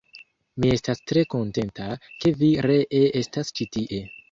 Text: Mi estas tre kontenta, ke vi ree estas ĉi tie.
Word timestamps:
Mi 0.63 0.71
estas 0.77 1.01
tre 1.11 1.25
kontenta, 1.35 1.87
ke 2.25 2.33
vi 2.41 2.51
ree 2.69 3.05
estas 3.25 3.57
ĉi 3.61 3.71
tie. 3.79 4.05